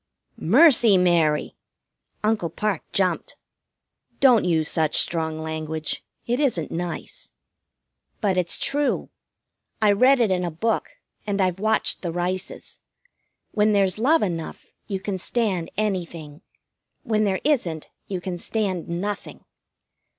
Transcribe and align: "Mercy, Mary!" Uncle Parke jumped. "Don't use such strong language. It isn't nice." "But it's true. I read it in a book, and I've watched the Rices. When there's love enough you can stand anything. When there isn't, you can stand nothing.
"Mercy, 0.35 0.97
Mary!" 0.97 1.55
Uncle 2.23 2.49
Parke 2.49 2.91
jumped. 2.91 3.35
"Don't 4.19 4.45
use 4.45 4.67
such 4.67 4.97
strong 4.99 5.37
language. 5.37 6.03
It 6.25 6.39
isn't 6.39 6.71
nice." 6.71 7.29
"But 8.19 8.35
it's 8.35 8.57
true. 8.57 9.09
I 9.79 9.91
read 9.91 10.19
it 10.19 10.31
in 10.31 10.43
a 10.43 10.49
book, 10.49 10.97
and 11.27 11.39
I've 11.39 11.59
watched 11.59 12.01
the 12.01 12.11
Rices. 12.11 12.79
When 13.51 13.73
there's 13.73 13.99
love 13.99 14.23
enough 14.23 14.73
you 14.87 14.99
can 14.99 15.19
stand 15.19 15.69
anything. 15.77 16.41
When 17.03 17.23
there 17.23 17.41
isn't, 17.43 17.91
you 18.07 18.21
can 18.21 18.39
stand 18.39 18.89
nothing. 18.89 19.45